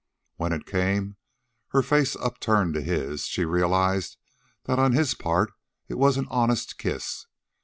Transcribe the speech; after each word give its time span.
When 0.37 0.51
it 0.51 0.65
came, 0.65 1.17
her 1.73 1.83
face 1.83 2.15
upturned 2.15 2.73
to 2.73 2.81
his, 2.81 3.25
she 3.27 3.45
realized 3.45 4.17
that 4.63 4.79
on 4.79 4.93
his 4.93 5.13
part 5.13 5.51
it 5.87 5.95
was 5.99 6.17
an 6.17 6.25
honest 6.31 6.79
kiss. 6.79 7.27